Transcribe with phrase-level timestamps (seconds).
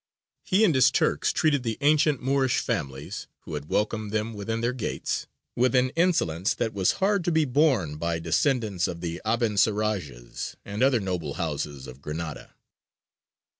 [0.41, 4.73] He and his Turks treated the ancient Moorish families, who had welcomed them within their
[4.73, 10.55] gates, with an insolence that was hard to be borne by descendants of the Abencerrages
[10.65, 12.55] and other noble houses of Granada.